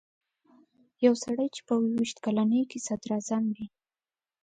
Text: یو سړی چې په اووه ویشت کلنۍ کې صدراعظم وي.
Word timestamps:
یو 1.05 1.13
سړی 1.23 1.47
چې 1.55 1.61
په 1.67 1.73
اووه 1.77 1.89
ویشت 1.97 2.17
کلنۍ 2.25 2.61
کې 2.69 2.83
صدراعظم 2.87 3.43
وي. 3.55 3.67